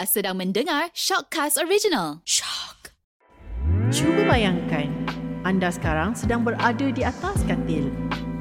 [0.00, 2.24] Sedang mendengar Shockcast Original.
[2.24, 2.96] Shock.
[3.92, 4.88] Cuba bayangkan,
[5.44, 7.92] anda sekarang sedang berada di atas katil.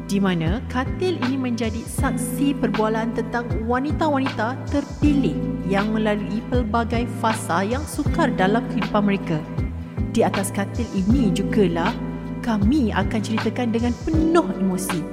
[0.08, 5.36] Di mana katil ini menjadi saksi perbualan tentang wanita-wanita terpilih
[5.68, 9.44] yang melalui pelbagai fasa yang sukar dalam kehidupan mereka.
[10.16, 11.92] Di atas katil ini jugalah
[12.40, 15.04] kami akan ceritakan dengan penuh emosi.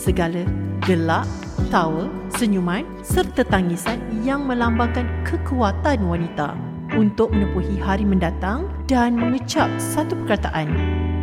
[0.00, 0.48] Segala
[0.88, 1.28] gelak,
[1.70, 6.58] tawa, senyuman serta tangisan yang melambangkan kekuatan wanita
[6.98, 10.66] untuk menepuhi hari mendatang dan mengecap satu perkataan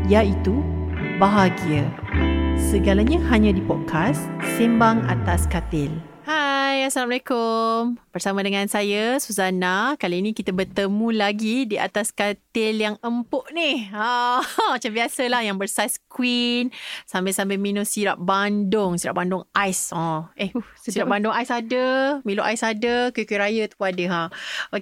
[0.07, 0.63] iaitu
[1.19, 1.83] bahagia.
[2.55, 4.23] Segalanya hanya di podcast
[4.55, 5.91] Sembang Atas Katil.
[6.27, 7.95] Hai, Assalamualaikum.
[8.11, 9.95] Bersama dengan saya, Suzana.
[9.95, 13.87] Kali ini kita bertemu lagi di atas katil yang empuk ni.
[13.95, 14.43] Ha,
[14.75, 16.67] macam biasalah yang bersaiz queen.
[17.07, 18.99] Sambil-sambil minum sirap bandung.
[18.99, 19.95] Sirap bandung ais.
[19.95, 22.19] Oh, eh, uh, sirap bandung ais ada.
[22.27, 23.07] Milo ais ada.
[23.15, 24.05] Kuih-kuih raya tu pun ada.
[24.11, 24.21] Ha.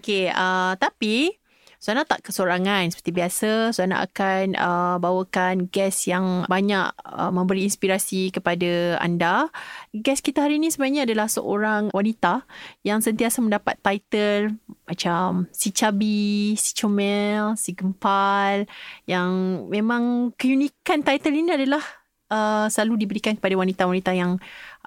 [0.02, 1.45] Okay, uh, tapi
[1.86, 3.70] Suana tak kesorangan seperti biasa.
[3.70, 9.54] Suana akan uh, bawakan guest yang banyak uh, memberi inspirasi kepada anda.
[9.94, 12.42] Guest kita hari ini sebenarnya adalah seorang wanita
[12.82, 14.58] yang sentiasa mendapat title
[14.90, 18.66] macam si cabi, si comel, si gempal
[19.06, 19.30] yang
[19.70, 21.86] memang keunikan title ini adalah
[22.30, 24.38] uh, selalu diberikan kepada wanita-wanita yang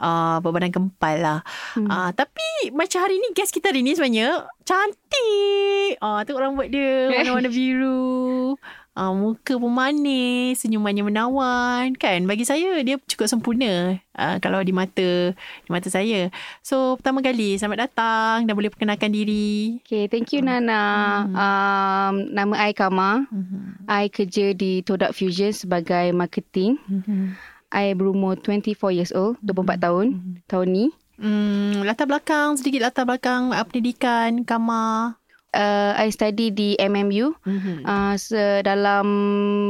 [0.01, 1.41] uh, berbadan gempal lah.
[1.75, 1.87] Hmm.
[1.87, 5.99] Uh, tapi macam hari ni guest kita hari ni sebenarnya cantik.
[6.01, 8.57] Uh, tengok rambut dia warna-warna biru.
[8.99, 12.27] Uh, muka pun manis, senyumannya menawan kan.
[12.27, 16.35] Bagi saya dia cukup sempurna uh, kalau di mata di mata saya.
[16.67, 19.79] So pertama kali selamat datang dan boleh perkenalkan diri.
[19.87, 20.83] Okay, thank you Nana.
[21.23, 21.31] Hmm.
[21.31, 23.31] Um, nama I Kama.
[23.31, 23.87] Hmm.
[23.87, 26.83] I kerja di Todak Fusion sebagai marketing.
[26.91, 27.39] Hmm.
[27.71, 29.79] I berumur 24 years old, 24 hmm.
[29.79, 30.35] tahun hmm.
[30.51, 30.87] tahun ni.
[31.19, 35.19] Hmm, latar belakang sedikit latar belakang pendidikan Kama
[35.59, 37.83] uh, I study di MMU mm-hmm.
[37.83, 38.15] uh,
[38.63, 39.07] dalam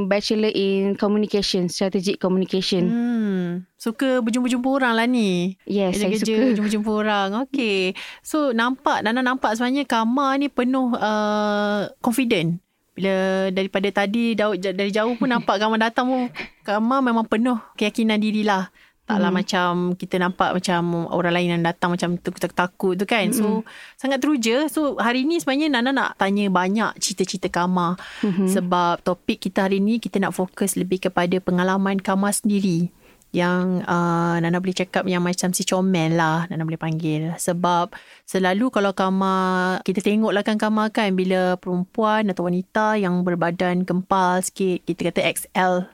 [0.07, 2.85] Bachelor in Communication, Strategic Communication.
[2.87, 3.49] Hmm.
[3.81, 5.57] Suka berjumpa-jumpa orang lah ni.
[5.65, 6.45] Yes, saya kerja, suka.
[6.61, 7.29] Jumpa-jumpa orang.
[7.49, 7.97] Okay.
[8.21, 12.61] So, nampak, Nana nampak sebenarnya Kama ni penuh uh, confident.
[12.99, 16.23] Bila daripada tadi dari jauh pun nampak Kama datang pun
[16.67, 18.69] Kama memang penuh keyakinan dirilah.
[19.09, 19.41] Taklah hmm.
[19.41, 23.33] macam kita nampak macam orang lain yang datang macam tu kita takut tu kan.
[23.33, 23.97] So hmm.
[23.97, 24.69] sangat teruja.
[24.69, 27.97] So hari ni sebenarnya Nana nak tanya banyak cerita-cerita Kama.
[28.21, 28.45] Hmm.
[28.45, 32.93] Sebab topik kita hari ni kita nak fokus lebih kepada pengalaman Kama sendiri.
[33.33, 37.33] Yang uh, Nana boleh cakap yang macam si comel lah Nana boleh panggil.
[37.41, 37.97] Sebab
[38.29, 43.89] selalu kalau Kama, kita tengok lah kan Kama kan bila perempuan atau wanita yang berbadan
[43.89, 44.85] gempal sikit.
[44.85, 45.89] Kita kata XL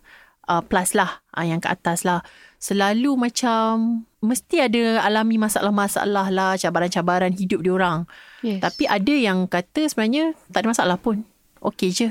[0.50, 2.26] uh, plus lah uh, yang ke atas lah
[2.64, 8.08] selalu macam mesti ada alami masalah-masalah lah, cabaran-cabaran hidup dia orang.
[8.40, 8.64] Yes.
[8.64, 11.28] Tapi ada yang kata sebenarnya tak ada masalah pun.
[11.60, 12.08] Okey je.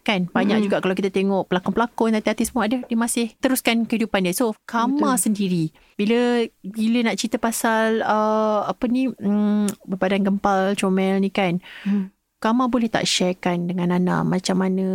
[0.00, 0.32] Kan?
[0.32, 0.64] Banyak mm.
[0.64, 2.80] juga kalau kita tengok pelakon-pelakon hati-hati semua ada.
[2.88, 4.32] Dia masih teruskan kehidupan dia.
[4.32, 5.20] So, Kama Betul.
[5.20, 5.64] sendiri.
[6.00, 11.60] Bila bila nak cerita pasal uh, apa ni um, berbadan gempal comel ni kan.
[11.84, 12.08] Mm.
[12.40, 14.88] Kama boleh tak sharekan dengan Nana macam mana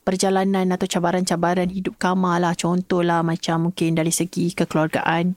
[0.00, 2.56] perjalanan atau cabaran-cabaran hidup Kama lah.
[2.56, 5.36] Contohlah macam mungkin dari segi kekeluargaan,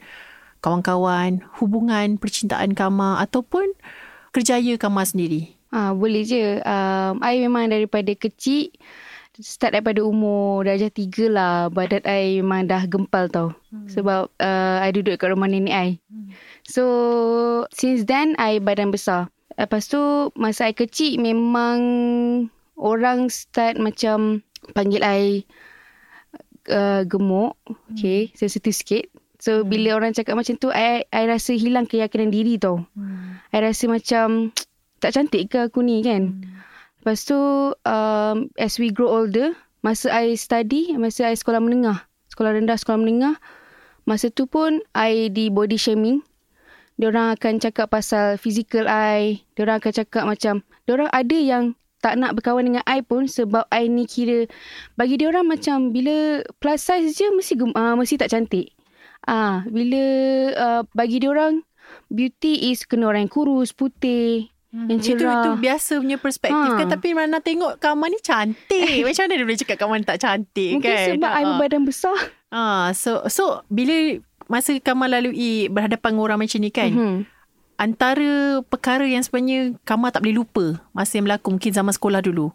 [0.63, 3.75] kawan-kawan, hubungan percintaan Kama ataupun
[4.31, 5.51] kerjaya Kama sendiri.
[5.75, 6.63] Ah boleh je.
[6.63, 8.71] Um, I memang daripada kecil,
[9.35, 11.67] start daripada umur darjah tiga lah.
[11.67, 13.51] Badan I memang dah gempal tau.
[13.67, 13.83] Hmm.
[13.83, 15.89] Sebab uh, I duduk kat rumah nenek I.
[16.07, 16.31] Hmm.
[16.63, 16.83] So,
[17.75, 19.27] since then, I badan besar.
[19.59, 19.99] Lepas tu
[20.39, 21.79] masa I kecil memang
[22.79, 24.39] orang start macam
[24.71, 25.43] panggil I
[26.71, 27.59] uh, gemuk.
[27.67, 27.75] Hmm.
[27.91, 29.11] Okay, sensitif sikit.
[29.39, 29.67] So hmm.
[29.67, 32.87] bila orang cakap macam tu, I, I rasa hilang keyakinan diri tau.
[32.95, 33.43] Hmm.
[33.51, 34.55] I rasa macam
[35.03, 36.39] tak cantik ke aku ni kan.
[36.39, 36.63] Hmm.
[37.03, 37.39] Lepas tu
[37.75, 42.99] um, as we grow older, masa I study, masa I sekolah menengah, sekolah rendah, sekolah
[42.99, 43.35] menengah,
[44.03, 46.23] masa tu pun I di body shaming
[47.07, 49.39] orang akan cakap pasal physical I.
[49.55, 51.63] orang akan cakap macam, orang ada yang
[52.03, 54.47] tak nak berkawan dengan I pun sebab I ni kira
[54.95, 58.71] bagi dia orang macam bila plus size je mesti uh, mesti tak cantik.
[59.27, 60.03] Ah, uh, bila
[60.55, 61.59] uh, bagi dia orang
[62.07, 65.17] beauty is kena orang yang kurus, putih, Hmm, yang cerah.
[65.17, 66.77] Itu, itu biasa punya perspektif ha.
[66.77, 66.87] kan.
[66.93, 69.01] Tapi mana tengok Kaman ni cantik.
[69.05, 70.93] Macam mana dia boleh cakap Kaman tak cantik Mungkin kan?
[70.93, 71.37] Mungkin sebab ha.
[71.41, 72.17] I berbadan besar.
[72.53, 76.89] Ah, so so bila masa Kamal lalui berhadapan dengan orang macam ni kan.
[76.89, 77.17] Mm-hmm.
[77.77, 82.51] Antara perkara yang sebenarnya Kamal tak boleh lupa masa yang berlaku mungkin zaman sekolah dulu.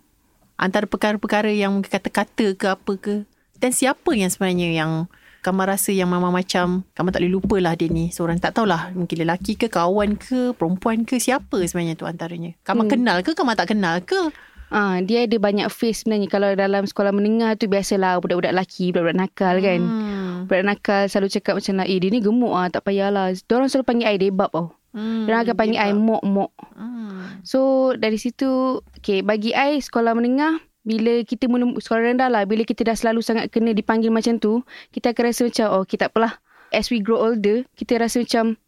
[0.55, 3.14] Antara perkara-perkara yang kata-kata ke apa ke.
[3.56, 4.93] Dan siapa yang sebenarnya yang
[5.41, 8.90] Kamu rasa yang mama macam Kamu tak boleh lupa lah dia ni Seorang tak tahulah
[8.90, 12.90] Mungkin lelaki ke Kawan ke Perempuan ke Siapa sebenarnya tu antaranya Kamu Hmm.
[12.90, 14.35] kenal ke Kamu tak kenal ke
[14.75, 16.26] Ah, dia ada banyak face sebenarnya.
[16.26, 19.79] Kalau dalam sekolah menengah tu biasalah budak-budak lelaki, budak-budak nakal kan.
[19.79, 20.13] hmm.
[20.44, 23.32] Budak nakal selalu cakap macam lah, eh dia ni gemuk ah, tak payahlah.
[23.49, 24.76] Diorang selalu panggil I debab tau.
[24.94, 25.26] Hmm.
[25.26, 26.50] Diorang akan panggil I Dia- mok-mok.
[26.76, 27.43] hmm.
[27.43, 27.58] So
[27.99, 32.85] dari situ, okay, bagi I sekolah menengah, bila kita menem- sekolah rendah lah, bila kita
[32.85, 34.61] dah selalu sangat kena dipanggil macam tu,
[34.93, 36.38] kita akan rasa macam, oh okay, tak apalah.
[36.70, 38.61] As we grow older, kita rasa macam,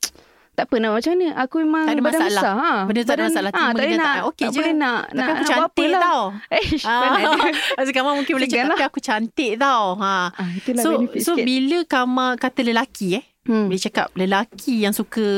[0.56, 1.26] tak apa nak macam mana.
[1.38, 2.40] Aku memang Tak ada badan masalah.
[2.40, 2.54] besar.
[2.56, 2.72] Ha.
[2.82, 3.50] Benda tak ada masalah.
[3.50, 4.16] Ha, tak dia boleh tak- nak.
[4.26, 4.56] okey tak je.
[4.56, 5.02] boleh nak.
[5.04, 6.00] Tapi nak, aku nak cantik apalah.
[6.02, 6.22] tau.
[6.56, 7.38] Eh, mana ada.
[7.76, 10.16] Masa kamu mungkin boleh cakap Tapi aku cantik tau ha.
[10.30, 11.44] Ah, itulah So so sikit.
[11.44, 12.06] bila kamu
[12.36, 13.68] kata lelaki eh Hmm.
[13.68, 15.28] Bila cakap lelaki yang suka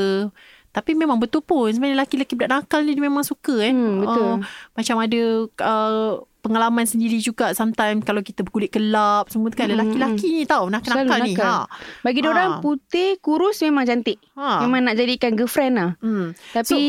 [0.67, 4.29] Tapi memang betul pun Sebenarnya lelaki-lelaki budak nakal ni Dia memang suka eh Hmm, betul.
[4.31, 4.37] Uh,
[4.73, 5.21] Macam ada
[5.61, 10.43] uh, Pengalaman sendiri juga Sometimes Kalau kita berkulit kelab Semua tu kan Hmm, Lelaki-lelaki ni
[10.43, 11.63] tau Nakal-nakal ni nakal.
[11.63, 11.71] ha.
[11.99, 12.59] Bagi dia orang Ha.
[12.59, 14.17] putih, kurus memang cantik.
[14.33, 14.61] Ha.
[14.61, 15.91] Memang nak jadikan girlfriend lah.
[15.97, 16.33] hmm.
[16.51, 16.79] Tapi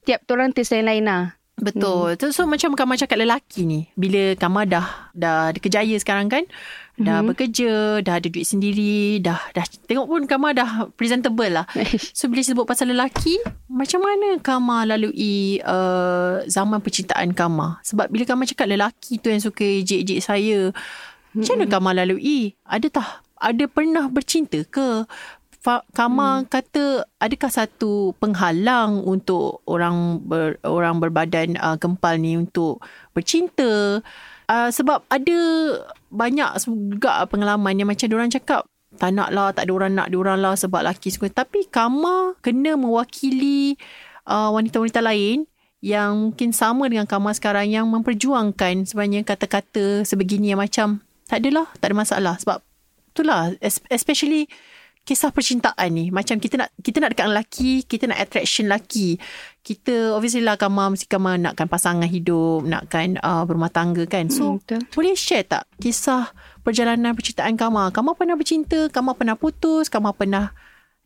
[0.00, 1.22] tiap orang taste lain-lain lah.
[1.56, 2.16] Betul.
[2.16, 2.18] Hmm.
[2.18, 6.48] So, so macam kamu cakap lelaki ni, bila kamu dah dah kejaya sekarang kan,
[7.00, 7.26] dah Mhm.
[7.32, 7.72] bekerja,
[8.04, 11.64] dah ada duit sendiri, dah dah tengok pun kamu dah presentable lah.
[12.12, 17.80] So bila sebut pasal lelaki, macam mana kamu lalui uh, zaman percintaan kamu?
[17.80, 20.76] Sebab bila kamu cakap lelaki tu yang suka ejek-ejek saya,
[21.32, 22.52] macam mana kamu lalui?
[22.68, 23.08] Ada tak
[23.40, 25.08] ada pernah bercinta ke?
[25.60, 26.48] Fa- Kama hmm.
[26.48, 32.80] kata adakah satu penghalang untuk orang ber, orang berbadan uh, gempal ni untuk
[33.12, 34.00] bercinta
[34.50, 35.38] uh, sebab ada
[36.10, 38.66] banyak juga pengalaman yang macam orang cakap
[38.98, 41.30] tak nak lah tak ada orang nak diorang lah sebab laki suka.
[41.30, 43.78] Tapi Kama kena mewakili
[44.26, 45.46] uh, wanita-wanita lain
[45.80, 51.00] yang mungkin sama dengan Kama sekarang yang memperjuangkan sebenarnya kata-kata sebegini yang macam
[51.30, 52.34] tak adalah tak ada masalah.
[52.42, 52.58] Sebab
[53.14, 54.50] itulah es- especially
[55.04, 59.16] kisah percintaan ni macam kita nak kita nak dekat lelaki kita nak attraction lelaki.
[59.60, 64.32] Kita obviously lah Kama mesti Kama nakkan pasangan hidup nakkan uh, berumah tangga kan.
[64.32, 64.80] So betul.
[64.96, 66.32] boleh share tak kisah
[66.64, 70.52] perjalanan percintaan Kama Kama pernah bercinta Kama pernah putus Kama pernah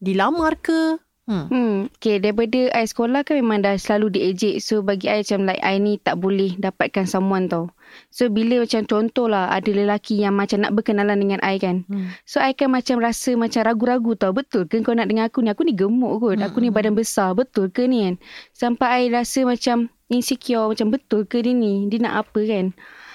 [0.02, 1.46] dilamar ke hmm.
[1.48, 4.60] Hmm, okay, daripada I sekolah kan memang dah selalu diejek.
[4.60, 7.72] So, bagi I macam like I ni tak boleh dapatkan someone tau.
[8.10, 11.86] So, bila macam contoh lah ada lelaki yang macam nak berkenalan dengan I kan.
[11.86, 12.12] Hmm.
[12.28, 14.34] So, I kan macam rasa macam ragu-ragu tau.
[14.34, 15.48] Betul ke kau nak dengan aku ni?
[15.54, 16.42] Aku ni gemuk kot.
[16.42, 17.32] Aku ni badan besar.
[17.32, 18.14] Betul ke ni kan?
[18.52, 20.68] Sampai I rasa macam insecure.
[20.68, 21.86] Macam betul ke dia ni?
[21.88, 22.74] Dia nak apa kan?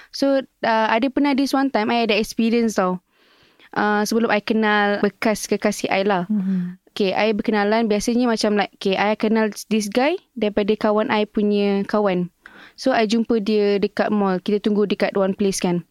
[0.10, 2.98] So, uh, ada pernah this one time I ada experience tau.
[3.70, 6.26] Uh, sebelum I kenal bekas kekasih I lah.
[6.26, 6.79] Hmm.
[6.90, 11.86] Okay, I berkenalan biasanya macam like, okay, I kenal this guy daripada kawan I punya
[11.86, 12.34] kawan.
[12.76, 14.42] So, I jumpa dia dekat mall.
[14.42, 15.86] Kita tunggu dekat one place kan.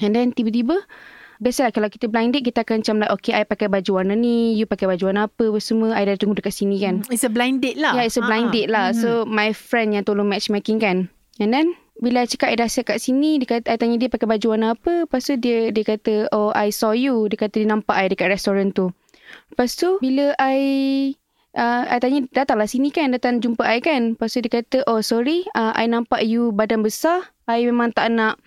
[0.00, 0.80] And then, tiba-tiba,
[1.44, 4.56] biasalah kalau kita blind date, kita akan macam like, okay, I pakai baju warna ni,
[4.56, 5.92] you pakai baju warna apa, apa semua.
[5.92, 7.04] I dah tunggu dekat sini kan.
[7.12, 8.54] It's a blind date lah Yeah, it's a blind Ha.
[8.54, 8.96] date lah.
[8.96, 11.12] So, my friend yang tolong matchmaking kan.
[11.36, 14.08] And then, bila I cakap I dah siap kat sini, dia kata, I tanya dia
[14.08, 15.04] pakai baju warna apa.
[15.04, 17.28] Lepas tu dia dia kata, oh, I saw you.
[17.28, 18.88] Dia kata dia nampak I dekat restoran tu.
[19.54, 20.58] Lepas tu, bila I...
[21.50, 24.14] Uh, I tanya, datanglah sini kan, datang jumpa I kan.
[24.14, 27.26] Lepas tu dia kata, oh sorry, uh, I nampak you badan besar.
[27.50, 28.38] I memang tak nak,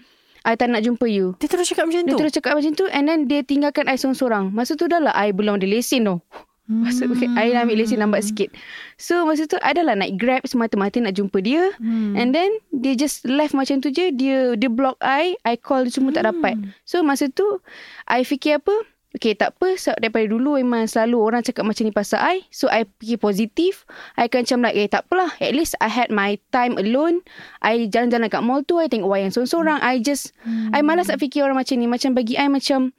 [0.48, 1.36] I tak nak jumpa you.
[1.40, 3.96] dia terus cakap macam Dia tu terus cakap macam tu and then dia tinggalkan I
[3.96, 4.52] seorang-seorang.
[4.52, 6.24] Masa tu dah lah I belum ada lesen tau.
[6.84, 8.56] Masa okay, I dah ambil lesen lambat sikit.
[8.96, 11.76] So masa tu I dah lah naik grab semata-mata nak jumpa dia.
[11.76, 12.16] Hmm.
[12.16, 14.16] And then dia just left macam tu je.
[14.16, 15.36] Dia dia block I.
[15.44, 16.56] I call dia semua tak dapat.
[16.88, 17.60] So masa tu
[18.08, 18.72] I fikir apa?
[19.14, 22.50] Okay tak apa sebab daripada dulu memang selalu orang cakap macam ni pasal I.
[22.50, 23.86] So I fikir positif.
[24.18, 25.30] I akan macam like eh tak apalah.
[25.38, 27.22] At least I had my time alone.
[27.62, 28.82] I jalan-jalan kat mall tu.
[28.82, 29.80] I tengok wayang seorang-seorang.
[29.80, 30.34] I just
[30.74, 31.86] I malas nak fikir orang macam ni.
[31.86, 32.90] Macam bagi I macam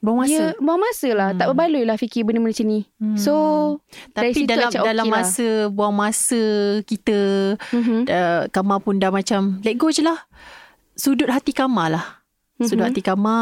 [0.00, 1.36] Buang masa dia buang masa lah.
[1.36, 2.80] Tak berbaloi lah fikir benda-benda macam ni.
[3.20, 3.34] So
[4.10, 5.20] dari Tapi dalam dalam okey lah.
[5.20, 6.40] masa buang masa
[6.88, 7.18] kita
[7.68, 8.08] Mhm.
[8.08, 10.16] uh, Kama pun dah macam let go je lah.
[10.96, 12.24] Sudut hati Kama lah.
[12.56, 12.88] Sudut Mhm.
[12.90, 13.36] hati Kama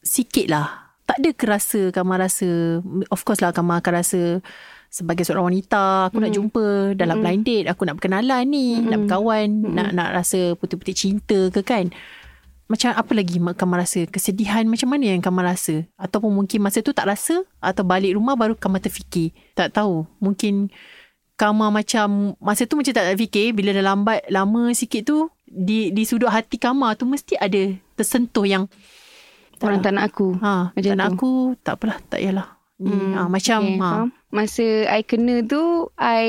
[0.00, 0.83] sikit lah.
[1.04, 4.40] Tak ada kerasa Kama rasa of course lah Kama akan rasa
[4.94, 6.36] sebagai seorang wanita aku nak Mhm.
[6.38, 11.50] jumpa dalam blind date aku nak berkenalan ni nak berkawan nak nak rasa putih-putih cinta
[11.50, 11.90] ke kan?
[12.70, 14.06] Macam apa lagi kamu rasa?
[14.06, 15.82] Kesedihan macam mana yang kamu rasa?
[15.98, 19.34] Ataupun mungkin masa tu tak rasa atau balik rumah baru kamu terfikir?
[19.58, 20.06] Tak tahu.
[20.22, 20.70] Mungkin
[21.34, 25.90] kamu macam masa tu macam tak nak fikir bila dah lambat lama sikit tu di
[25.90, 28.70] di sudut hati kamu tu mesti ada tersentuh yang
[29.64, 30.36] Orang tak nak aku.
[30.38, 31.30] ha Macam tak nak aku
[31.60, 34.08] tak apalah tak yalah Hmm, ha, macam okay, ha faham.
[34.28, 35.62] Masa I kena tu,
[35.94, 36.26] I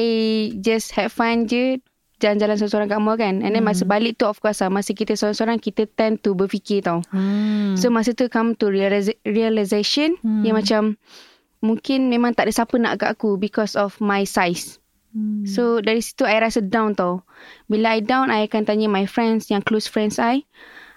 [0.62, 1.82] just have fun je.
[2.16, 3.44] jalan-jalan seorang-seorang kat mall kan.
[3.44, 4.72] And then masa balik tu of course lah.
[4.72, 7.04] Masa kita seorang-seorang kita tend to berfikir tau.
[7.12, 7.76] Hmm.
[7.76, 10.42] So masa tu come to realiza- realization Hmm.
[10.42, 10.96] yang macam
[11.60, 14.80] mungkin memang tak ada siapa nak kat aku because of my size.
[15.12, 15.44] Hmm.
[15.44, 17.28] So dari situ I rasa down tau.
[17.68, 20.48] Bila I down I akan tanya my friends yang close friends I.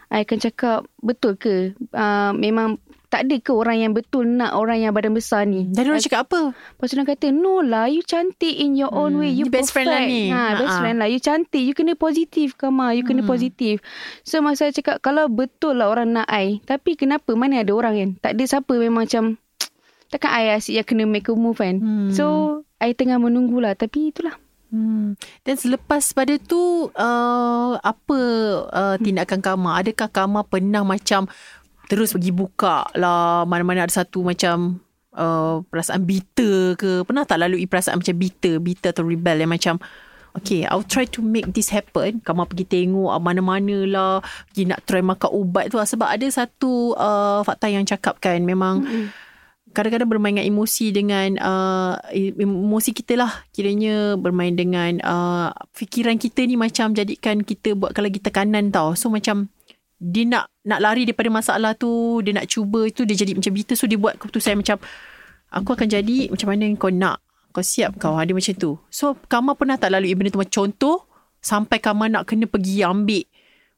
[0.08, 1.54] I akan cakap betul ke
[1.90, 2.76] uh, memang
[3.08, 5.64] tak ada ke orang yang betul nak orang yang badan besar ni.
[5.66, 6.52] Jadi orang cakap apa?
[6.52, 9.44] Lepas tu dia kata No lah You cantik in your own Hmm, way You you
[9.46, 10.28] best friend lah ni.
[10.28, 10.80] ha, Best Ha-ha.
[10.82, 13.30] friend lah You cantik You kena positif Kama You kena Hmm.
[13.30, 13.80] positif
[14.22, 17.96] So masa saya cakap Kalau betul lah orang nak I Tapi kenapa Mana ada orang
[17.96, 19.40] kan Tak ada siapa memang macam
[20.12, 22.08] Takkan I asyik yang kena make a move kan Hmm.
[22.10, 22.24] So
[22.76, 24.36] I tengah menunggulah Tapi itulah
[24.68, 25.16] Hmm.
[25.48, 28.18] Dan selepas pada tu uh, apa
[28.68, 29.80] uh, tindakan Kama?
[29.80, 31.24] Adakah Kama pernah macam
[31.88, 34.76] terus pergi buka lah mana-mana ada satu macam
[35.16, 37.00] uh, perasaan bitter ke?
[37.08, 39.80] Pernah tak lalui perasaan macam bitter, bitter atau rebel yang macam
[40.36, 42.22] Okay, I'll try to make this happen.
[42.22, 44.14] Kama pergi tengok ah, mana-mana lah.
[44.52, 45.88] Pergi nak try makan ubat tu lah.
[45.88, 48.38] Sebab ada satu uh, fakta yang cakap kan.
[48.46, 48.86] Memang
[49.72, 53.32] kadang-kadang bermain dengan emosi dengan uh, emosi kita lah.
[53.52, 58.96] Kiranya bermain dengan uh, fikiran kita ni macam jadikan kita buatkan lagi tekanan tau.
[58.98, 59.52] So macam
[59.98, 63.76] dia nak nak lari daripada masalah tu dia nak cuba itu dia jadi macam bitter.
[63.76, 64.80] So dia buat keputusan macam
[65.52, 67.22] aku akan jadi macam mana kau nak?
[67.52, 68.14] Kau siap kau?
[68.14, 68.76] Ada macam tu.
[68.92, 70.40] So Kama pernah tak lalui benda tu?
[70.40, 71.08] Macam contoh
[71.40, 73.24] sampai Kama nak kena pergi ambil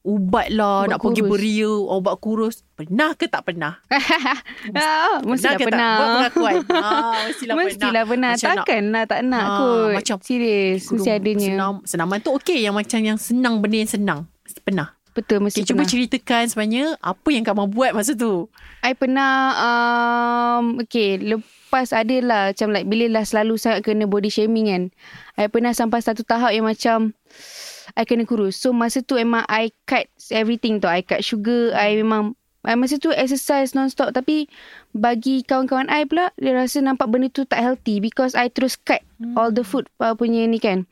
[0.01, 1.31] ubat lah Ubat nak pergi kurus.
[1.31, 3.77] beria ubat kurus pernah ke tak pernah
[4.73, 5.67] ah, Mestilah ke tak?
[5.67, 6.55] pernah Buat pengakuan.
[6.81, 11.47] Ah, mestilah, Mestilah pernah nak- Takkan lah tak nak Ah, kot macam Serius Mesti adanya
[11.47, 12.59] Senam, senaman tu okey.
[12.61, 14.19] Yang macam yang senang benda yang senang.
[14.59, 14.89] Pernah.
[15.11, 18.47] Betul mesti Okay, cuba pernah ceritakan sebenarnya apa yang kamu buat masa tu.
[18.79, 24.27] I pernah um, Okay Lepas ada lah Macam like Bila lah selalu sangat kena body
[24.27, 24.83] shaming kan
[25.35, 27.11] I pernah sampai satu tahap yang macam
[27.93, 31.97] I kena kurus So masa tu memang I cut everything tu I cut sugar I
[31.99, 34.45] memang I masa tu exercise non-stop Tapi
[34.93, 39.01] Bagi kawan-kawan I pula Dia rasa nampak benda tu tak healthy Because I terus cut
[39.17, 39.33] Hmm.
[39.37, 40.85] All the food uh, Punya ni kan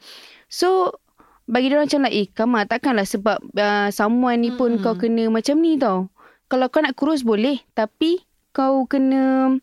[0.50, 0.98] So
[1.46, 4.82] Bagi dia orang macam like Eh Kamal takkanlah sebab uh, Someone ni pun Hmm.
[4.82, 6.10] kau kena macam ni tau
[6.50, 9.54] Kalau kau nak kurus boleh Tapi Kau kena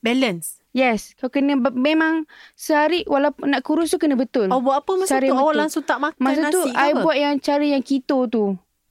[0.00, 0.59] Balance.
[0.70, 5.10] Yes Kau kena Memang Sehari Walaupun nak kurus tu kena betul Awak buat apa masa
[5.18, 5.34] Cara tu?
[5.34, 5.58] Awak betul.
[5.58, 7.00] langsung tak makan Masa nasi tu ke I apa?
[7.02, 8.44] buat yang cara yang keto tu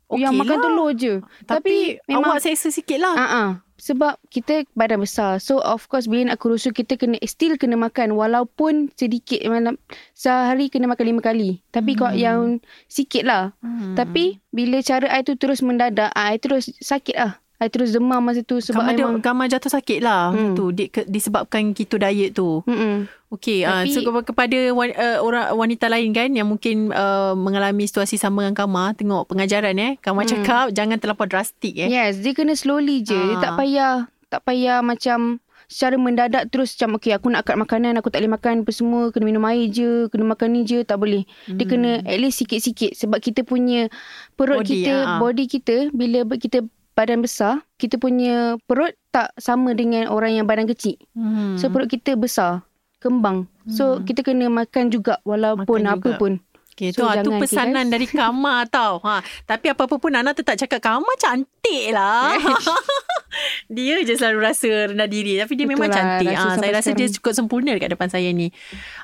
[0.09, 0.63] Okey Yang makan lah.
[0.65, 1.13] telur je
[1.45, 1.75] Tapi,
[2.09, 3.15] memang awak selesa sikit lah.
[3.15, 5.39] Ah uh Sebab kita badan besar.
[5.39, 9.79] So of course bila nak kurus tu kita kena still kena makan walaupun sedikit malam
[10.11, 11.63] sehari kena makan lima kali.
[11.71, 11.99] Tapi hmm.
[12.03, 12.59] kau yang
[12.91, 13.55] sikit lah.
[13.63, 13.95] Hmm.
[13.95, 17.39] Tapi bila cara I tu terus mendadak, I terus sakit lah.
[17.59, 20.55] I terus demam masa tu sebab Kamu, memang kamu jatuh sakit lah Hmm.
[20.55, 22.63] tu di, ke, disebabkan keto diet tu.
[22.63, 23.03] Mm-mm.
[23.29, 27.35] Okey, uh, Tapi- so kepa- kepada wan, uh, orang wanita lain kan yang mungkin uh,
[27.35, 29.91] mengalami situasi sama dengan Kama, tengok pengajaran eh.
[29.97, 30.31] Kama Hmm.
[30.31, 31.87] cakap jangan terlampau drastik eh.
[31.87, 33.13] Yes, dia kena slowly je.
[33.13, 33.41] Dia Ah.
[33.41, 33.93] tak payah
[34.25, 38.33] tak payah macam secara mendadak terus macam okay aku nak cut makanan aku tak boleh
[38.33, 41.71] makan apa semua kena minum air je kena makan ni je tak boleh dia Hmm.
[41.71, 43.85] kena at least sikit-sikit sebab kita punya
[44.33, 45.17] perut Body, kita ah.
[45.17, 46.65] body kita bila kita
[46.99, 51.55] badan besar kita punya perut tak sama dengan orang yang badan kecil Hmm.
[51.55, 54.03] so perut kita besar kembang so Hmm.
[54.03, 56.19] kita kena makan juga walaupun Makan apa juga.
[56.19, 56.33] pun
[56.71, 57.91] Okay, So, tu, ha, tu okay, pesanan guys.
[57.91, 59.03] dari Kama tau.
[59.03, 62.31] Ha, tapi apa-apa pun Nana tetap cakap Kama cantik lah.
[63.67, 65.35] dia je selalu rasa rendah diri.
[65.35, 66.31] Tapi dia Betul memang lah, cantik.
[66.31, 67.15] Ha, saya rasa dia sekarang.
[67.19, 68.55] cukup sempurna dekat depan saya ni.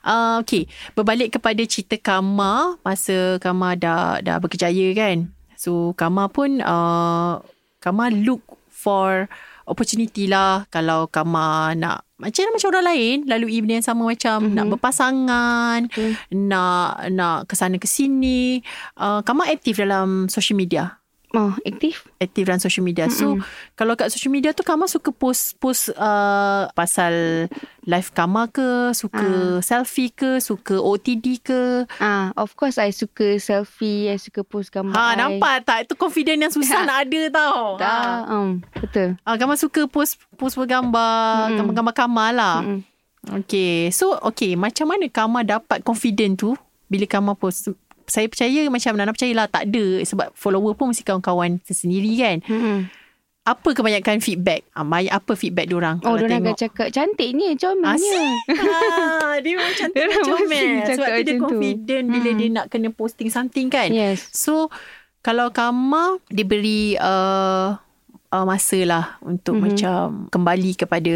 [0.01, 2.79] Uh, okay, berbalik kepada cerita Kama.
[2.79, 5.35] Masa Kama dah, dah berkejaya kan.
[5.55, 6.63] So, Kama pun...
[6.63, 7.43] Uh,
[7.85, 8.41] Kama look
[8.73, 9.29] for
[9.69, 10.65] opportunity lah.
[10.73, 12.09] Kalau Kama nak...
[12.15, 14.55] Macam macam orang lain lalui benda yang sama macam mm-hmm.
[14.55, 16.11] nak berpasangan, Betul.
[16.31, 18.63] nak nak ke sana ke sini.
[18.95, 20.95] Uh, Kama aktif dalam social media.
[21.35, 23.11] Oh aktif Aktif dalam social media.
[23.11, 23.37] So,
[23.75, 27.45] kalau kat social media tu Kama suka post post uh, pasal
[27.85, 31.85] live Kama ke, suka selfie ke, suka OTD ke.
[32.01, 34.97] Ah, of course I suka selfie, I suka post gambar.
[34.97, 35.17] Ha, I.
[35.21, 35.77] nampak tak?
[35.85, 37.77] Itu confident yang susah nak ada tau.
[37.77, 38.49] Tak, um,
[38.81, 39.13] betul.
[39.21, 39.37] Ha.
[39.37, 41.57] Kama suka post post bergambar, Mm-mm.
[41.61, 42.57] gambar-gambar Kama lah.
[42.65, 42.95] Mm-mm.
[43.45, 43.89] Okay.
[43.89, 44.53] So, okay.
[44.53, 46.53] Macam mana Kama dapat confident tu
[46.89, 47.73] bila Kama post?
[48.05, 52.37] Saya percaya macam Nana percayalah tak ada sebab follower pun mesti kawan-kawan sendiri kan.
[52.43, 52.79] Mm-mm.
[53.43, 54.65] Apa kebanyakan feedback?
[54.73, 56.01] Ah, banyak apa feedback diorang?
[56.01, 57.93] Oh, dia akan cakap cantiknya, comelnya.
[57.93, 58.37] Asyik.
[59.21, 60.65] ah, dia memang cantik Diorang comel.
[60.81, 61.41] Sebab tu dia macam tu.
[61.45, 62.39] confident bila Hmm.
[62.39, 63.93] dia nak kena posting something kan.
[63.93, 64.33] Yes.
[64.33, 64.73] So,
[65.21, 67.77] kalau Kama diberi uh,
[68.27, 69.61] uh, masa lah untuk Mhm.
[69.61, 71.15] macam kembali kepada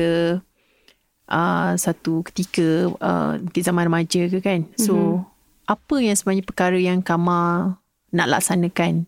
[1.25, 4.69] uh, satu ketika uh, mungkin zaman remaja ke kan.
[4.75, 5.28] So, Mhm.
[5.69, 7.77] Apa yang sebenarnya perkara yang Kama
[8.09, 9.05] nak laksanakan.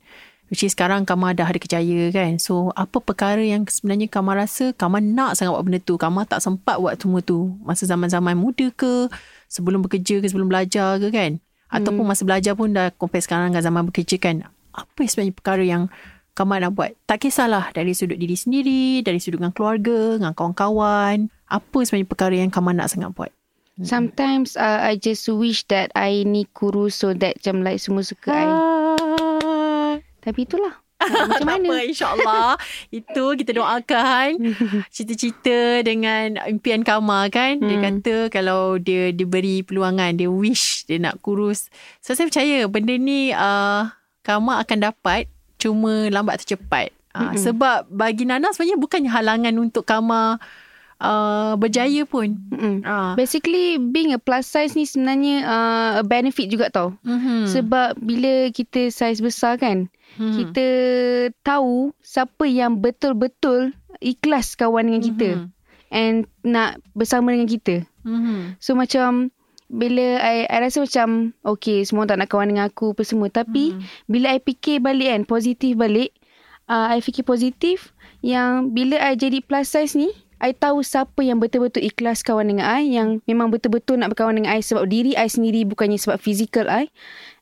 [0.54, 2.38] Which is sekarang Kama dah ada kejaya kan.
[2.38, 5.98] So apa perkara yang sebenarnya Kama rasa Kama nak sangat buat benda tu.
[5.98, 7.58] Kama tak sempat buat semua tu.
[7.66, 9.10] Masa zaman-zaman muda ke.
[9.50, 11.42] Sebelum bekerja ke sebelum belajar ke kan.
[11.72, 14.46] Ataupun masa belajar pun dah compare sekarang dengan zaman bekerja kan.
[14.76, 15.84] Apa yang sebenarnya perkara yang
[16.32, 16.96] Kama nak buat.
[17.10, 19.04] Tak kisahlah dari sudut diri sendiri.
[19.04, 20.16] Dari sudut dengan keluarga.
[20.16, 21.28] Dengan kawan-kawan.
[21.50, 23.34] Apa sebenarnya perkara yang Kama nak sangat buat.
[23.82, 28.32] Sometimes uh, I just wish that I ni kurus so that macam like semua suka
[28.32, 28.46] I.
[28.46, 29.94] Ah.
[30.22, 30.78] Tapi itulah.
[31.02, 31.66] Macam mana?
[31.66, 32.50] apa insyaAllah
[32.94, 34.54] Itu kita doakan
[34.94, 37.82] Cita-cita dengan impian Kama kan Dia Hmm.
[37.82, 41.74] kata kalau dia diberi peluangan Dia wish dia nak kurus
[42.06, 43.90] So saya percaya benda ni uh,
[44.22, 45.26] Kama akan dapat
[45.58, 50.38] Cuma lambat atau cepat uh, Sebab bagi Nana sebenarnya bukannya halangan untuk Kama
[51.02, 52.38] uh, berjaya pun
[52.86, 56.94] uh, Basically being a plus size ni sebenarnya uh, a benefit juga tau.
[57.02, 57.50] mm-hmm.
[57.50, 60.36] Sebab bila kita saiz besar kan, Mhm.
[60.38, 60.68] kita
[61.42, 65.48] tahu siapa yang betul-betul ikhlas kawan dengan kita Mhm.
[65.90, 67.76] and nak bersama dengan kita.
[68.04, 68.60] mm-hmm.
[68.60, 69.32] So macam
[69.72, 73.72] bila I, I rasa macam okay semua tak nak kawan dengan aku apa semua tapi
[73.72, 73.82] Mhm.
[74.12, 76.12] bila I fikir balik kan positif balik
[76.68, 81.38] uh, I fikir positif yang bila I jadi plus size ni I tahu siapa yang
[81.38, 85.30] betul-betul ikhlas kawan dengan I yang memang betul-betul nak berkawan dengan I sebab diri I
[85.30, 86.90] sendiri bukannya sebab fizikal I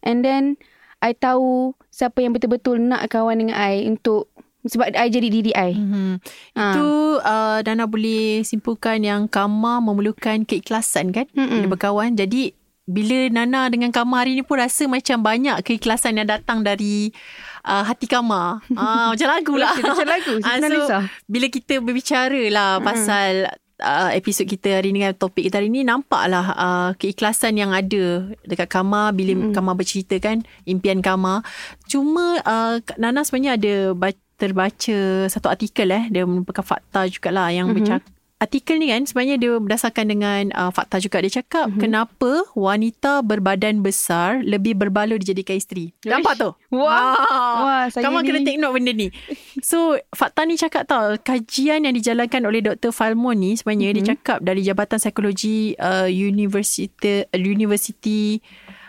[0.03, 0.59] and then
[0.99, 4.27] I tahu siapa yang betul-betul nak kawan dengan I untuk
[4.67, 5.71] sebab I jadi diri I.
[5.71, 6.11] Mm-hmm.
[6.59, 6.75] Ah.
[6.75, 6.87] Itu
[7.23, 11.63] uh, Dana boleh simpulkan yang Kama memerlukan keikhlasan kan Mm-mm.
[11.63, 12.19] bila berkawan.
[12.19, 12.51] Jadi
[12.89, 17.13] bila Nana dengan Kama hari ni pun rasa macam banyak keikhlasan yang datang dari
[17.61, 18.65] uh, hati Kama.
[18.73, 19.77] Ah macam lagu lah.
[19.77, 20.97] Macam lagu, Siti so,
[21.29, 23.45] bila kita berbicara lah pasal
[23.85, 28.25] uh, episod kita hari ni kan topik kita hari ni nampaklah uh, keikhlasan yang ada
[28.49, 29.53] dekat Kama bila mm.
[29.53, 31.45] Kama bercerita kan impian Kama.
[31.85, 37.69] Cuma uh, Nana sebenarnya ada ba- terbaca satu artikel eh dia merupakan fakta jugalah yang
[37.69, 37.75] mm-hmm.
[37.75, 41.19] bercakap Artikel ni kan sebenarnya dia berdasarkan dengan uh, fakta juga.
[41.19, 41.81] Dia cakap mm-hmm.
[41.83, 45.91] kenapa wanita berbadan besar lebih berbaloi dijadikan isteri.
[46.07, 46.49] Nampak tu?
[46.71, 47.19] Wah.
[47.59, 49.11] Wah, saya Kamu ni- kena take note benda ni.
[49.59, 52.95] So, fakta ni cakap tau, kajian yang dijalankan oleh Dr.
[52.95, 54.07] Falmon ni sebenarnya mm-hmm.
[54.07, 58.39] dia cakap dari Jabatan Psikologi uh, University uh, University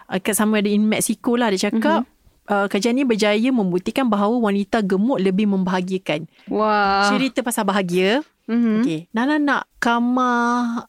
[0.07, 2.55] uh, kat sama ada in Mexico lah dia cakap mm-hmm.
[2.55, 6.31] uh, kajian ni berjaya membuktikan bahawa wanita gemuk lebih membahagiakan.
[6.47, 7.11] Wah.
[7.11, 8.23] Cerita pasal bahagia.
[8.51, 8.79] Mm-hmm.
[8.83, 9.01] Okay.
[9.15, 10.33] Nana nak Kama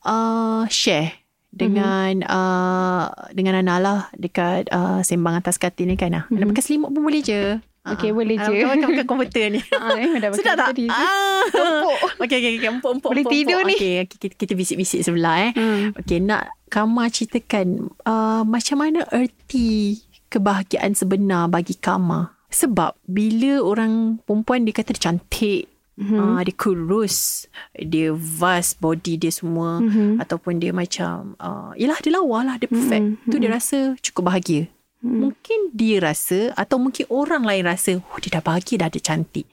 [0.02, 1.22] uh, share
[1.54, 2.34] dengan mm-hmm.
[2.34, 3.06] uh,
[3.38, 6.12] dengan Nana lah dekat uh, sembang atas katil ni kan.
[6.12, 6.42] Mm-hmm.
[6.42, 7.62] Nak pakai selimut pun boleh je.
[7.82, 8.54] Okey, Ah, boleh ah, je.
[8.62, 9.60] Kau pakai komputer ni.
[9.74, 10.68] Ah, eh, dah pakai Sedap tak?
[10.70, 10.86] tadi.
[10.86, 11.42] Ah.
[12.22, 12.70] Okey, okey, okey.
[12.70, 13.70] Empuk, empuk, Boleh empuk, tidur empuk.
[13.74, 13.76] ni.
[13.82, 15.52] Okey, okay, kita, kita bisik-bisik sebelah eh.
[15.58, 15.98] Hmm.
[15.98, 19.98] Okey, nak Kama ceritakan uh, macam mana erti
[20.30, 22.38] kebahagiaan sebenar bagi Kama.
[22.54, 25.71] Sebab bila orang perempuan dia kata dia cantik,
[26.02, 26.18] mm-hmm.
[26.18, 27.46] uh, dia kurus,
[27.78, 30.18] dia vast body dia semua mm-hmm.
[30.18, 33.06] ataupun dia macam uh, yalah dia lawa lah, dia perfect.
[33.06, 33.30] Mm-hmm.
[33.30, 34.66] Tu dia rasa cukup bahagia.
[35.06, 35.20] Mm-hmm.
[35.22, 39.46] Mungkin dia rasa atau mungkin orang lain rasa, oh dia dah bahagia dah dia cantik.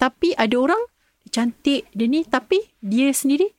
[0.00, 0.80] Tapi ada orang
[1.28, 3.52] dia cantik dia ni tapi dia sendiri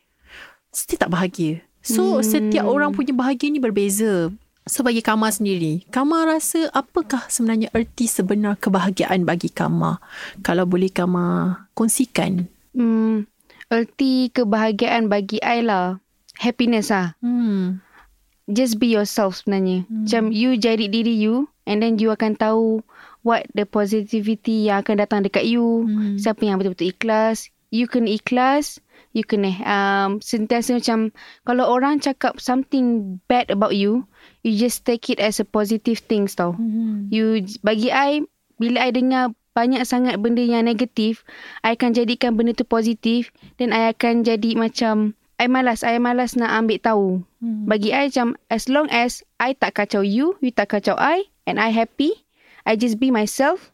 [0.76, 1.64] still tak bahagia.
[1.86, 2.26] So hmm.
[2.26, 4.34] setiap orang punya bahagia ni berbeza.
[4.66, 10.02] So bagi Kama sendiri, Kama rasa apakah sebenarnya erti sebenar kebahagiaan bagi Kama?
[10.42, 12.50] Kalau boleh Kama kongsikan.
[12.74, 13.30] Hmm,
[13.70, 16.02] erti kebahagiaan bagi I lah.
[16.42, 17.14] Happiness lah.
[17.22, 17.78] Hmm.
[18.50, 19.86] Just be yourself sebenarnya.
[19.86, 20.10] Hmm.
[20.10, 22.82] Macam you jadi diri you and then you akan tahu
[23.22, 25.86] what the positivity yang akan datang dekat you.
[25.86, 26.18] Hmm.
[26.18, 27.54] Siapa yang betul-betul ikhlas.
[27.70, 28.82] You kena ikhlas.
[29.16, 31.16] You kena um, sentiasa macam
[31.48, 34.04] kalau orang cakap something bad about you,
[34.44, 36.52] you just take it as a positive things tau.
[36.52, 37.08] Hmm.
[37.08, 38.28] You bagi I
[38.60, 41.24] bila I dengar banyak sangat benda yang negatif,
[41.64, 46.36] I akan jadikan benda tu positif dan I akan jadi macam I malas, I malas
[46.36, 47.08] nak ambil tahu.
[47.40, 47.72] Hmm.
[47.72, 51.56] Bagi I macam as long as I tak kacau you, you tak kacau I and
[51.56, 52.12] I happy,
[52.68, 53.72] I just be myself,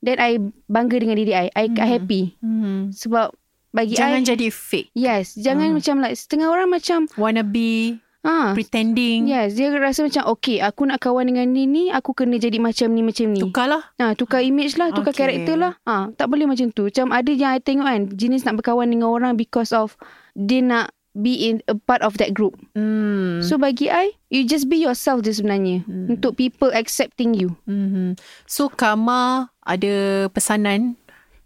[0.00, 0.40] then I
[0.72, 1.52] bangga dengan diri I.
[1.52, 2.36] I, I happy.
[2.40, 2.92] Hmm.
[2.92, 3.36] Sebab
[3.70, 4.88] bagi Jangan I jadi fake.
[4.94, 9.30] Yes, jangan macam like setengah orang macam Wanna be ah pretending.
[9.30, 12.92] Yes, dia rasa macam okay, aku nak kawan dengan ni ni, aku kena jadi macam
[12.92, 13.40] ni macam ni.
[13.40, 13.82] Tukarlah.
[13.96, 15.24] Ha, tukar image lah, tukar Okay.
[15.24, 15.72] karakter lah.
[15.88, 16.90] Ha, tak boleh macam tu.
[16.92, 19.96] Macam ada yang I tengok kan, jenis nak berkawan dengan orang because of
[20.36, 22.54] dia nak be in a part of that group.
[22.78, 23.42] Hmm.
[23.42, 25.82] So bagi I, you just be yourself je sebenarnya.
[25.82, 26.14] Hmm.
[26.14, 27.58] Untuk people accepting you.
[27.66, 28.14] Mm-hmm.
[28.46, 30.94] So Kama ada pesanan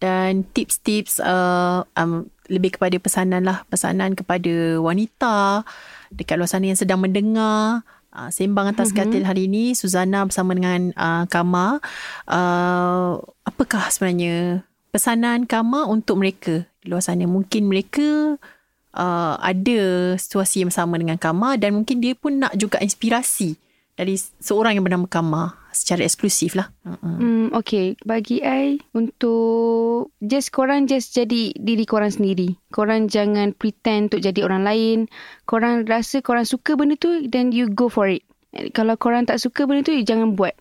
[0.04, 5.64] dan tips-tips uh, um, lebih kepada pesanan lah pesanan kepada wanita
[6.12, 7.80] dekat luar sana yang sedang mendengar
[8.14, 9.10] Uh, sembang atas mm-hmm.
[9.10, 11.82] katil hari ini Suzana bersama dengan uh, Kama.
[12.30, 14.62] Uh, apakah sebenarnya
[14.94, 17.26] pesanan Kama untuk mereka di luar sana?
[17.26, 18.38] Mungkin mereka
[18.94, 23.58] uh, ada situasi yang sama dengan Kama dan mungkin dia pun nak juga inspirasi
[23.98, 26.70] dari seorang yang bernama Kama secara eksklusif lah.
[26.86, 27.18] Uh-uh.
[27.18, 27.98] Hmm, okay.
[28.06, 32.54] Bagi I, untuk just korang just jadi diri korang sendiri.
[32.70, 34.98] Korang jangan pretend untuk jadi orang lain.
[35.44, 38.22] Korang rasa korang suka benda tu, then you go for it.
[38.70, 40.54] Kalau korang tak suka benda tu, jangan buat.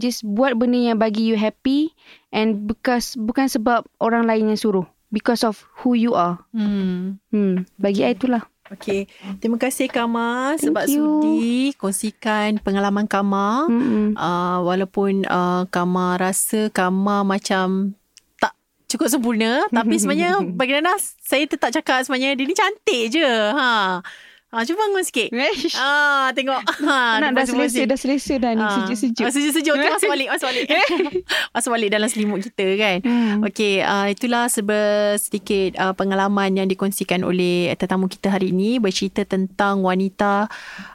[0.00, 1.94] Just buat benda yang bagi you happy
[2.34, 4.88] and because bukan sebab orang lain yang suruh.
[5.14, 6.42] Because of who you are.
[6.50, 7.22] Hmm.
[7.30, 7.70] Hmm.
[7.78, 8.42] Bagi I itulah.
[8.72, 9.04] Okay.
[9.44, 10.96] Terima kasih Kama Thank sebab you.
[11.20, 13.68] sudi kongsikan pengalaman Kama.
[13.68, 14.16] Mm-hmm.
[14.16, 17.92] Uh, walaupun uh, Kama rasa Kama macam
[18.40, 18.56] tak
[18.88, 19.68] cukup sempurna.
[19.68, 23.32] tapi sebenarnya bagi Nana, saya tetap cakap sebenarnya dia ni cantik je.
[23.52, 24.00] Ha.
[24.54, 25.34] Ha, cuba bangun sikit.
[25.74, 26.62] Ah, tengok.
[26.62, 28.62] Ha, Nak dah selesa, dah selesa dah ni.
[28.62, 28.70] Ha.
[28.86, 29.26] Sejuk-sejuk.
[29.26, 29.74] Ah, sejuk-sejuk.
[29.74, 30.66] Okay, masuk balik, masuk balik.
[31.58, 32.96] masuk balik dalam selimut kita kan.
[33.02, 33.42] Hmm.
[33.50, 34.78] Okey, uh, itulah sebe
[35.18, 38.78] sedikit uh, pengalaman yang dikongsikan oleh tetamu kita hari ini.
[38.78, 40.46] Bercerita tentang wanita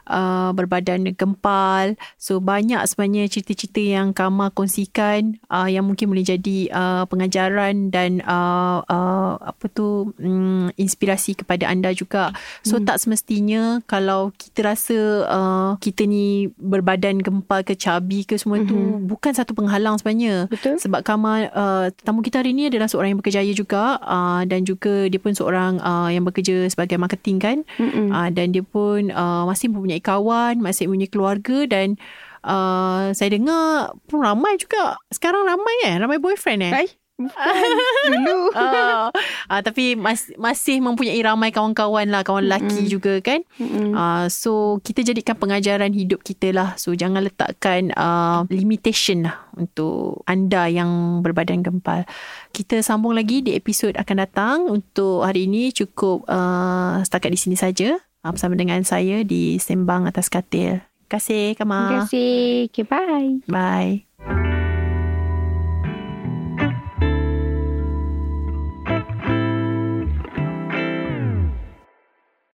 [0.08, 2.00] uh, berbadan gempal.
[2.16, 8.24] So, banyak sebenarnya cerita-cerita yang Kama kongsikan uh, yang mungkin boleh jadi uh, pengajaran dan
[8.24, 12.32] uh, uh, apa tu um, inspirasi kepada anda juga.
[12.64, 12.88] So, hmm.
[12.88, 18.62] tak semestinya sebenarnya kalau kita rasa uh, kita ni berbadan gempal ke cabi ke semua
[18.62, 18.70] mm-hmm.
[18.70, 19.10] tu mhm.
[19.10, 20.46] bukan satu penghalang sebenarnya.
[20.46, 20.78] Betul.
[20.78, 25.10] Sebab Kamal uh, tetamu kita hari ni adalah seorang yang berkejaya juga uh, dan juga
[25.10, 27.58] dia pun seorang uh, yang bekerja sebagai marketing kan.
[27.82, 28.06] Mm-hmm.
[28.14, 31.98] Uh, dan dia pun uh, masih mempunyai kawan, masih mempunyai keluarga dan
[32.40, 34.96] Uh, saya dengar pun ramai juga.
[35.12, 36.00] Sekarang ramai eh?
[36.00, 36.72] Ramai boyfriend eh?
[36.72, 36.88] Hai?
[37.28, 38.38] Dulu.
[38.56, 39.12] Uh,
[39.52, 42.92] uh, Tapi mas, Masih mempunyai ramai Kawan-kawan lah Kawan lelaki mm-hmm.
[42.92, 43.44] juga kan?
[43.60, 43.88] Mm-hmm.
[43.92, 46.78] uh, So Kita jadikan pengajaran Hidup kita lah.
[46.80, 52.08] So jangan letakkan uh, Limitation lah Untuk anda Yang berbadan gempal.
[52.54, 54.58] Kita sambung lagi Di episod akan datang.
[54.70, 57.98] Untuk hari ini Cukup uh, Setakat di sini saja.
[58.24, 60.80] Uh, Bersama dengan saya Di Sembang Atas Katil.
[60.80, 62.34] Terima kasih Kama Terima kasih.
[62.70, 63.30] Okay bye.
[63.50, 64.09] Bye